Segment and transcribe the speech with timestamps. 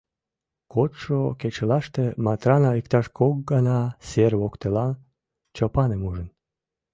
[0.73, 4.93] Кодшо кечылаште Матрана иктаж кок гана сер воктелан
[5.55, 6.27] Чопаным ужын.